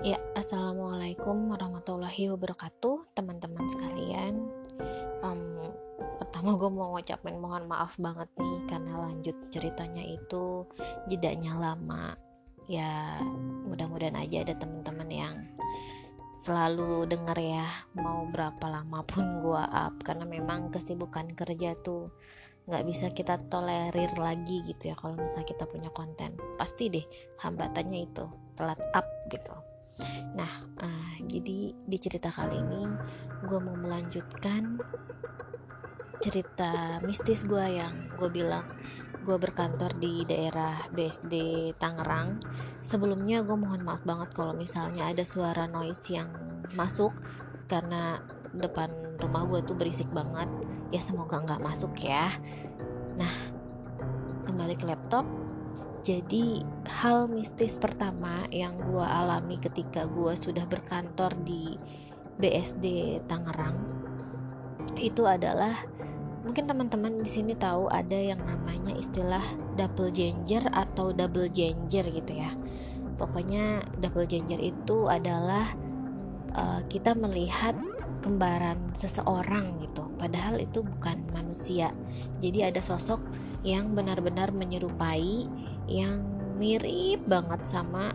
[0.00, 4.48] Ya, assalamualaikum warahmatullahi wabarakatuh, teman-teman sekalian.
[5.20, 5.60] Um,
[6.16, 10.64] pertama gue mau ngucapin mohon maaf banget nih karena lanjut ceritanya itu
[11.04, 12.16] jedanya lama.
[12.64, 13.20] Ya,
[13.68, 15.36] mudah-mudahan aja ada teman-teman yang
[16.40, 22.08] selalu denger ya mau berapa lama pun gue up karena memang kesibukan kerja tuh
[22.64, 27.04] nggak bisa kita tolerir lagi gitu ya kalau misalnya kita punya konten pasti deh
[27.44, 28.24] hambatannya itu
[28.56, 29.52] telat up gitu
[30.36, 32.84] Nah, uh, jadi di cerita kali ini
[33.44, 34.80] gue mau melanjutkan
[36.20, 38.68] cerita mistis gue yang gue bilang
[39.20, 41.34] gue berkantor di daerah BSD
[41.76, 42.40] Tangerang.
[42.80, 46.28] Sebelumnya gue mohon maaf banget kalau misalnya ada suara noise yang
[46.76, 47.12] masuk
[47.68, 48.20] karena
[48.56, 50.48] depan rumah gue tuh berisik banget.
[50.92, 52.32] Ya semoga nggak masuk ya.
[53.20, 53.32] Nah,
[54.48, 55.28] kembali ke laptop
[56.00, 56.64] jadi
[57.00, 61.80] hal mistis pertama yang gue alami ketika gue sudah berkantor di
[62.36, 63.80] BSD Tangerang
[65.00, 65.80] itu adalah
[66.44, 69.40] mungkin teman-teman di sini tahu ada yang namanya istilah
[69.80, 72.52] double ginger atau double ginger gitu ya.
[73.16, 75.72] Pokoknya double ginger itu adalah
[76.52, 77.76] uh, kita melihat
[78.20, 80.04] kembaran seseorang gitu.
[80.20, 81.96] Padahal itu bukan manusia.
[82.44, 83.24] Jadi ada sosok
[83.64, 85.48] yang benar-benar menyerupai
[85.88, 88.12] yang mirip banget sama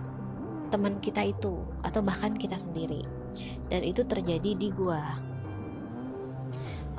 [0.69, 3.01] teman kita itu atau bahkan kita sendiri.
[3.67, 5.01] Dan itu terjadi di gua.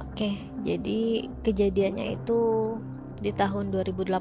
[0.03, 2.41] Oke jadi kejadiannya itu
[3.17, 4.13] di tahun 2018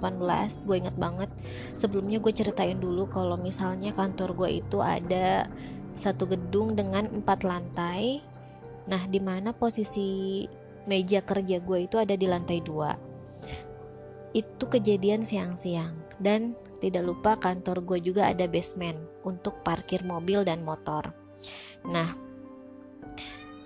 [0.67, 1.28] gue inget banget.
[1.76, 5.52] Sebelumnya gue ceritain dulu kalau misalnya kantor gue itu ada
[5.95, 8.23] satu gedung dengan empat lantai.
[8.88, 10.44] Nah di mana posisi
[10.86, 12.95] meja kerja gue itu ada di lantai dua.
[14.36, 15.95] Itu kejadian siang-siang.
[16.20, 21.12] Dan tidak lupa kantor gue juga ada basement untuk parkir mobil dan motor.
[21.88, 22.14] Nah,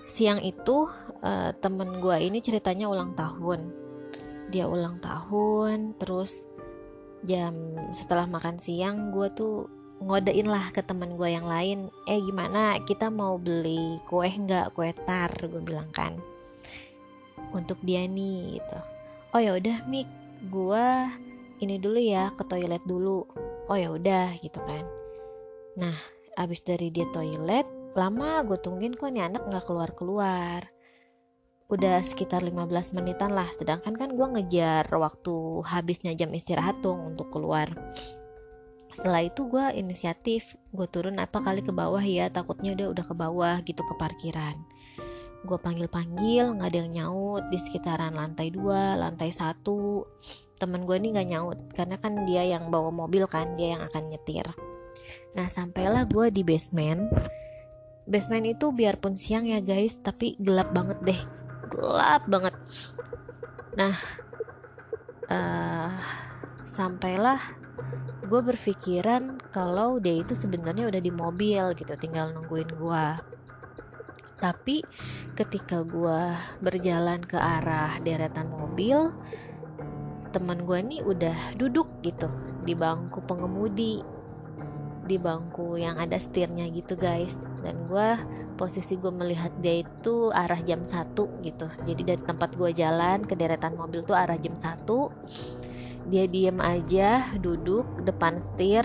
[0.10, 0.90] siang itu
[1.22, 3.72] uh, temen gue ini ceritanya ulang tahun.
[4.50, 6.50] Dia ulang tahun, terus
[7.22, 7.54] jam
[7.94, 9.68] setelah makan siang gue tuh
[10.00, 12.80] ngodein lah ke temen gue yang lain eh gimana?
[12.84, 14.74] Kita mau beli kue nggak?
[14.74, 16.18] Kue tar gue bilang kan.
[17.54, 18.80] Untuk dia nih gitu.
[19.36, 20.10] Oh ya udah mik.
[20.50, 20.88] Gue
[21.60, 23.28] ini dulu ya ke toilet dulu.
[23.70, 24.84] Oh ya udah gitu kan.
[25.80, 25.96] Nah
[26.40, 30.62] abis dari dia toilet lama gue tungguin kok nih anak nggak keluar keluar
[31.70, 37.30] udah sekitar 15 menitan lah sedangkan kan gue ngejar waktu habisnya jam istirahat tuh untuk
[37.30, 37.70] keluar.
[38.90, 43.16] Setelah itu gue inisiatif gue turun apa kali ke bawah ya takutnya udah udah ke
[43.16, 44.58] bawah gitu ke parkiran
[45.44, 47.44] gue panggil-panggil nggak ada yang nyaut.
[47.48, 49.64] Di sekitaran lantai 2, lantai 1
[50.60, 54.12] temen gue ini nggak nyaut karena kan dia yang bawa mobil kan dia yang akan
[54.12, 54.44] nyetir.
[55.34, 57.08] Nah sampailah gue di basement.
[58.10, 61.22] Basement itu biarpun siang ya guys tapi gelap banget deh.
[61.72, 62.56] Gelap banget.
[63.80, 63.96] Nah
[65.32, 65.90] uh,
[66.68, 67.40] sampailah
[68.30, 73.06] gue berpikiran kalau dia itu sebenarnya udah di mobil gitu tinggal nungguin gue
[74.40, 74.82] tapi
[75.36, 79.12] ketika gue berjalan ke arah deretan mobil
[80.30, 82.30] teman gue nih udah duduk gitu
[82.64, 84.00] di bangku pengemudi
[85.10, 87.42] di bangku yang ada setirnya gitu guys.
[87.66, 88.14] Dan gue
[88.62, 91.68] posisi gue melihat dia itu arah jam 1 gitu.
[91.90, 94.86] Jadi dari tempat gue jalan ke deretan mobil tuh arah jam 1
[96.10, 98.82] dia diem aja duduk depan setir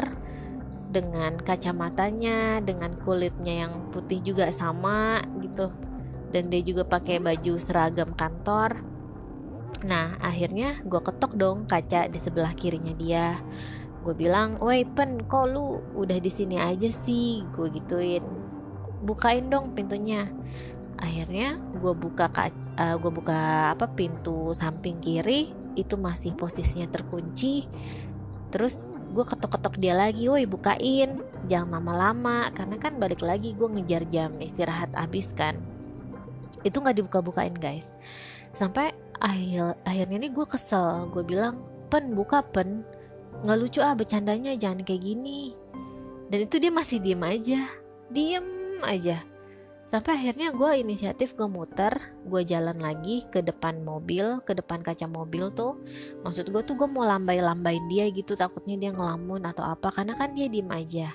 [0.94, 5.70] dengan kacamatanya, dengan kulitnya yang putih juga sama gitu.
[6.34, 8.82] Dan dia juga pakai baju seragam kantor.
[9.86, 13.38] Nah, akhirnya gue ketok dong kaca di sebelah kirinya dia.
[14.02, 18.26] Gue bilang, "Woi, Pen, kok lu udah di sini aja sih?" Gue gituin.
[19.06, 20.26] "Bukain dong pintunya."
[20.98, 27.66] Akhirnya gue buka uh, gue buka apa pintu samping kiri itu masih posisinya terkunci.
[28.54, 31.18] Terus gue ketok-ketok dia lagi woi bukain
[31.50, 32.54] jangan lama-lama.
[32.54, 35.58] Karena kan balik lagi gue ngejar jam istirahat abis kan.
[36.62, 37.90] Itu nggak dibuka-bukain guys.
[38.54, 41.10] Sampai akhir akhirnya nih gue kesel.
[41.10, 41.58] Gue bilang
[41.90, 42.86] pen buka pen.
[43.42, 45.58] Nggak lucu ah bercandanya jangan kayak gini.
[46.30, 47.66] Dan itu dia masih diem aja.
[48.14, 49.33] Diem aja
[49.94, 51.94] sampai akhirnya gue inisiatif gue muter
[52.26, 55.78] gue jalan lagi ke depan mobil ke depan kaca mobil tuh.
[56.26, 60.34] Maksud gue tuh gue mau lambai-lambain dia gitu takutnya dia ngelamun atau apa karena kan
[60.34, 61.14] dia diem aja.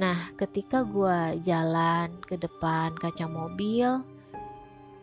[0.00, 4.00] Nah ketika gue jalan ke depan kaca mobil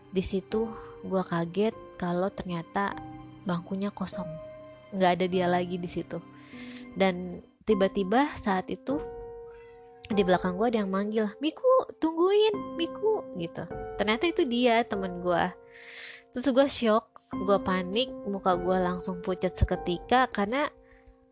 [0.09, 0.73] di situ
[1.05, 2.97] gue kaget kalau ternyata
[3.45, 4.25] bangkunya kosong.
[4.89, 6.17] Nggak ada dia lagi di situ.
[6.97, 8.97] Dan tiba-tiba saat itu
[10.11, 13.63] di belakang gue ada yang manggil Miku tungguin Miku gitu.
[13.95, 15.43] Ternyata itu dia temen gue
[16.33, 17.13] terus gue shock
[17.45, 20.65] gue panik muka gue langsung pucat seketika karena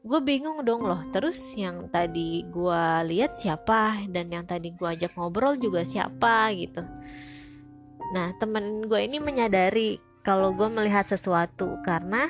[0.05, 5.17] gue bingung dong loh terus yang tadi gue lihat siapa dan yang tadi gue ajak
[5.17, 6.85] ngobrol juga siapa gitu.
[8.13, 12.29] Nah temen gue ini menyadari kalau gue melihat sesuatu karena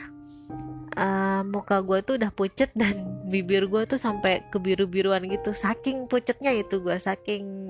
[0.98, 2.96] uh, muka gue tuh udah pucet dan
[3.32, 5.56] bibir gue tuh sampai kebiru-biruan gitu.
[5.56, 7.70] Saking pucetnya itu gue saking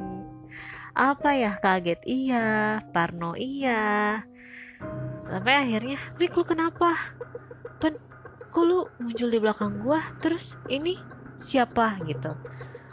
[0.95, 2.03] apa ya kaget.
[2.03, 4.23] Iya parno iya.
[5.21, 6.97] Sampai akhirnya Rick lu kenapa?
[7.79, 7.95] Pen
[8.51, 10.01] kok lu muncul di belakang gua?
[10.19, 10.99] Terus ini
[11.39, 12.01] siapa?
[12.03, 12.35] Gitu.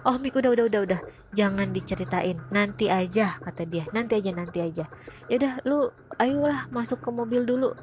[0.06, 1.00] Oh Mik udah udah udah udah.
[1.35, 2.38] Jangan diceritain.
[2.55, 3.85] Nanti aja kata dia.
[3.90, 4.87] Nanti aja nanti aja.
[5.26, 5.90] Ya udah lu
[6.23, 7.75] ayolah masuk ke mobil dulu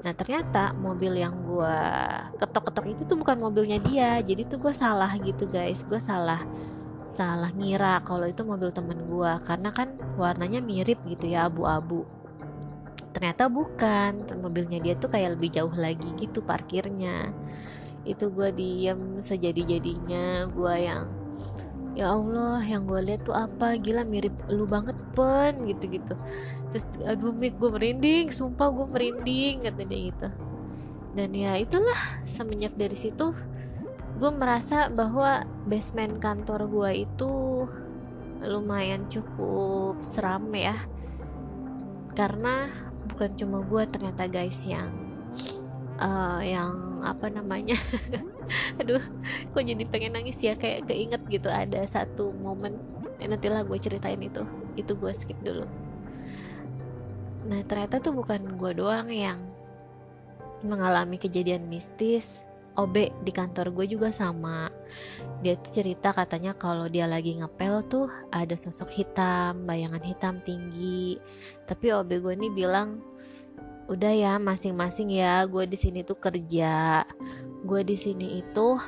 [0.00, 1.76] nah ternyata mobil yang gua
[2.40, 4.20] ketok-ketok itu tuh bukan mobilnya dia.
[4.24, 5.84] Jadi tuh gua salah gitu guys.
[5.84, 6.40] Gua salah
[7.04, 9.36] salah ngira kalau itu mobil temen gua.
[9.44, 12.08] Karena kan warnanya mirip gitu ya abu-abu.
[13.12, 14.24] Ternyata bukan.
[14.40, 17.34] Mobilnya dia tuh kayak lebih jauh lagi gitu parkirnya.
[18.06, 20.48] Itu gue diem sejadi-jadinya.
[20.48, 21.04] Gue yang
[22.00, 23.76] ya Allah yang gue lihat tuh apa?
[23.76, 26.16] Gila mirip lu banget pen gitu-gitu.
[26.72, 30.28] Terus aduh mik gue merinding sumpah gue merinding kata dia gitu.
[31.12, 33.36] Dan ya itulah semenjak dari situ
[34.16, 37.32] gue merasa bahwa basement kantor gue itu
[38.48, 40.80] lumayan cukup seram ya.
[42.16, 42.72] Karena
[43.12, 44.88] bukan cuma gue ternyata guys yang
[46.00, 47.76] uh, yang apa namanya
[48.80, 49.02] aduh
[49.50, 52.78] kok jadi pengen nangis ya kayak keinget gitu ada satu momen
[53.20, 54.42] ya nantilah gue ceritain itu
[54.80, 55.68] itu gue skip dulu.
[57.50, 59.38] Nah ternyata tuh bukan gue doang yang
[60.64, 62.44] mengalami kejadian mistis.
[62.78, 64.70] OB di kantor gue juga sama.
[65.42, 71.18] Dia tuh cerita katanya kalau dia lagi ngepel tuh ada sosok hitam bayangan hitam tinggi.
[71.66, 73.02] Tapi OB gue ini bilang
[73.90, 75.42] udah ya masing-masing ya.
[75.50, 77.02] Gue di sini tuh kerja.
[77.66, 78.78] Gue di sini itu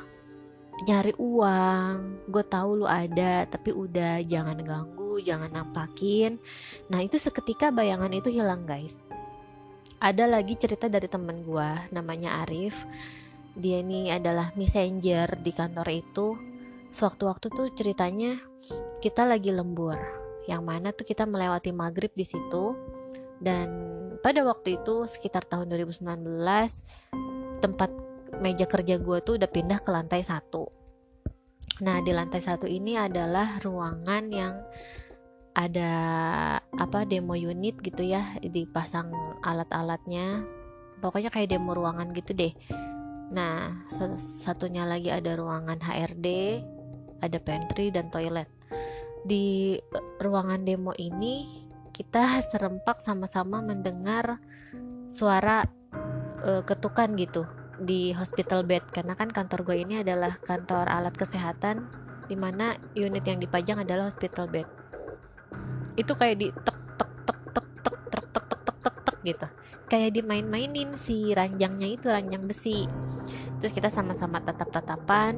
[0.87, 2.25] nyari uang.
[2.31, 6.39] Gue tahu lu ada tapi udah jangan ganggu jangan nampakin.
[6.87, 9.03] Nah itu seketika bayangan itu hilang guys.
[9.99, 12.87] Ada lagi cerita dari temen gue namanya Arif.
[13.53, 16.27] Dia ini adalah messenger di kantor itu.
[16.93, 18.39] Sewaktu-waktu tuh ceritanya
[19.03, 19.99] kita lagi lembur.
[20.49, 22.75] Yang mana tuh kita melewati maghrib di situ.
[23.43, 23.69] Dan
[24.23, 26.07] pada waktu itu sekitar tahun 2019
[27.59, 27.91] tempat
[28.39, 30.65] meja kerja gue tuh udah pindah ke lantai satu.
[31.83, 34.63] Nah di lantai satu ini adalah ruangan yang
[35.53, 35.91] ada
[36.57, 39.11] apa demo unit gitu ya dipasang
[39.43, 40.47] alat-alatnya.
[41.03, 42.55] Pokoknya kayak demo ruangan gitu deh.
[43.33, 43.81] Nah,
[44.21, 46.27] satunya lagi ada ruangan HRD,
[47.17, 48.45] ada pantry dan toilet.
[49.25, 51.41] Di eh, ruangan demo ini
[51.93, 54.41] kita serempak sama-sama mendengar
[55.05, 55.63] suara
[56.41, 57.45] uh, ketukan gitu
[57.77, 61.85] di hospital bed karena kan kantor gue ini adalah kantor alat kesehatan
[62.25, 64.65] di mana unit yang dipajang adalah hospital bed.
[65.93, 69.47] Itu kayak di tek tek tek tek tek tek tek tek tek tek, tek gitu
[69.93, 72.89] kayak dimain-mainin si ranjangnya itu ranjang besi
[73.61, 75.37] terus kita sama-sama tatap-tatapan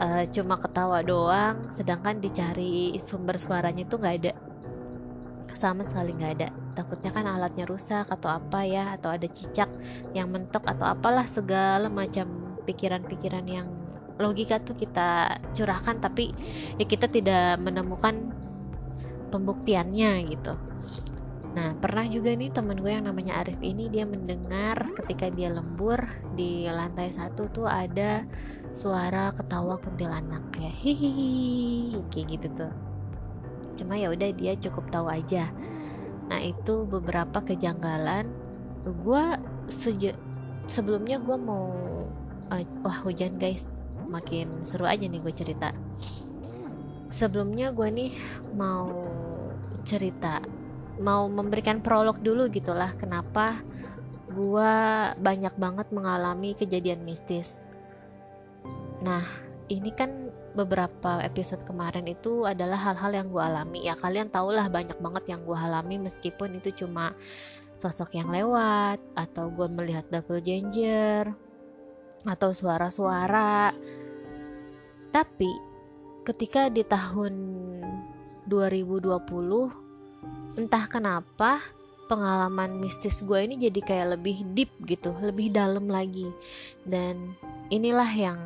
[0.00, 4.32] uh, cuma ketawa doang sedangkan dicari sumber suaranya itu nggak ada
[5.56, 6.48] sama sekali nggak ada.
[6.74, 9.70] Takutnya kan alatnya rusak atau apa ya atau ada cicak
[10.12, 13.68] yang mentok atau apalah segala macam pikiran-pikiran yang
[14.18, 16.30] logika tuh kita curahkan tapi
[16.78, 18.30] ya kita tidak menemukan
[19.34, 20.54] pembuktiannya gitu.
[21.54, 26.02] Nah, pernah juga nih temen gue yang namanya Arif ini dia mendengar ketika dia lembur
[26.34, 28.26] di lantai satu tuh ada
[28.74, 30.42] suara ketawa kuntilanak.
[30.58, 32.93] Ya hihihi kayak gitu tuh.
[33.74, 35.50] Cuma ya udah dia cukup tahu aja.
[36.30, 38.30] Nah itu beberapa kejanggalan.
[39.04, 39.24] Gue
[39.68, 40.16] sejak
[40.66, 41.68] sebelumnya gue mau
[42.48, 43.76] uh, wah hujan guys
[44.08, 45.70] makin seru aja nih gue cerita.
[47.10, 48.12] Sebelumnya gue nih
[48.56, 48.90] mau
[49.84, 50.40] cerita
[51.02, 53.58] mau memberikan prolog dulu gitulah kenapa
[54.30, 54.72] gue
[55.18, 57.66] banyak banget mengalami kejadian mistis.
[59.02, 59.22] Nah,
[59.70, 64.70] ini kan beberapa episode kemarin itu adalah hal-hal yang gue alami ya kalian tau lah
[64.70, 67.14] banyak banget yang gue alami meskipun itu cuma
[67.74, 71.34] sosok yang lewat atau gue melihat double ginger
[72.24, 73.74] atau suara-suara
[75.14, 75.50] tapi
[76.24, 77.34] ketika di tahun
[78.48, 81.58] 2020 entah kenapa
[82.06, 86.26] pengalaman mistis gue ini jadi kayak lebih deep gitu, lebih dalam lagi.
[86.82, 87.38] Dan
[87.70, 88.40] inilah yang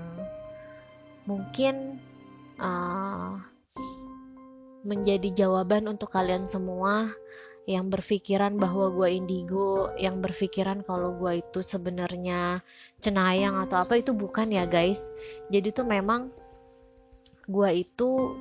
[1.25, 1.88] mungkin
[2.59, 3.39] uh,
[4.87, 7.11] menjadi jawaban untuk kalian semua
[7.69, 12.65] yang berpikiran bahwa gue indigo, yang berpikiran kalau gue itu sebenarnya
[12.97, 15.13] cenayang atau apa itu bukan ya guys.
[15.53, 16.33] Jadi tuh memang
[17.45, 18.33] gue itu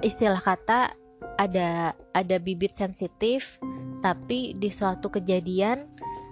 [0.00, 0.96] istilah kata
[1.36, 3.60] ada ada bibit sensitif,
[4.00, 5.84] tapi di suatu kejadian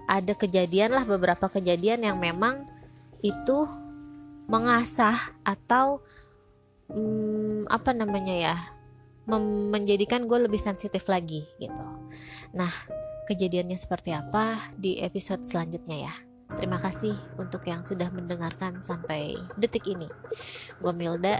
[0.08, 2.64] ada kejadian lah beberapa kejadian yang memang
[3.20, 3.68] itu
[4.48, 6.00] mengasah atau
[6.90, 8.56] hmm, apa namanya ya
[9.30, 11.84] menjadikan gue lebih sensitif lagi gitu.
[12.56, 12.72] Nah,
[13.30, 16.14] kejadiannya seperti apa di episode selanjutnya ya.
[16.58, 20.10] Terima kasih untuk yang sudah mendengarkan sampai detik ini.
[20.82, 21.38] Gue Milda,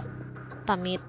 [0.63, 1.03] pamit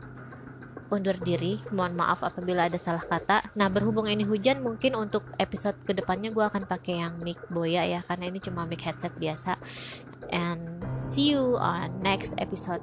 [0.90, 1.62] undur diri.
[1.70, 3.54] Mohon maaf apabila ada salah kata.
[3.54, 7.86] Nah, berhubung ini hujan, mungkin untuk episode ke depannya gue akan pakai yang mic boya
[7.86, 9.54] ya, karena ini cuma mic headset biasa.
[10.34, 12.82] And see you on next episode.